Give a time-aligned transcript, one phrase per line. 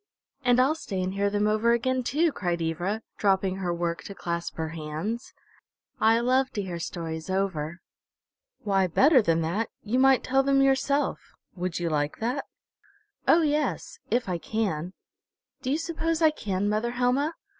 [0.43, 4.15] "And I'll stay and hear them over again too!" cried Ivra, dropping her work to
[4.15, 5.31] clasp her hands.
[5.99, 7.81] "I love to hear stories over."
[8.63, 11.19] "Why, better than that, you might tell them yourself.
[11.55, 12.45] Would you like that?"
[13.27, 14.93] "Oh, yes if I can.
[15.61, 17.35] Do you suppose I can, mother Helma?